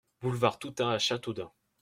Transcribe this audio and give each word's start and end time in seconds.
Boulevard 0.19 0.57
Toutain 0.57 0.89
à 0.89 0.97
Châteaudun 0.97 1.51